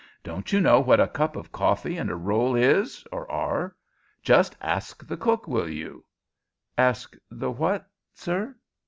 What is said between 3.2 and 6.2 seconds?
are? Just ask the cook, will you"